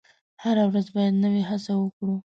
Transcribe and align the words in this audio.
هره 0.43 0.63
ورځ 0.69 0.87
باید 0.95 1.13
نوې 1.23 1.41
هڅه 1.49 1.73
وکړو. 1.77 2.15